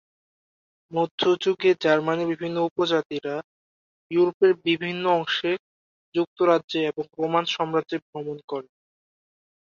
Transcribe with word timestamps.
মধ্যযুগে 0.91 1.71
জার্মানির 1.83 2.31
বিভিন্ন 2.31 2.57
উপজাতিরা 2.69 3.35
ইউরোপের 4.11 4.51
বিভিন্ন 4.65 5.03
অংশে, 5.17 5.51
যুক্তরাজ্যে 6.15 6.79
এবং 6.85 7.03
রোমান 7.17 7.45
সাম্রাজ্যে 7.47 7.97
ভ্রমণ 8.07 8.37
করেন। 8.47 8.71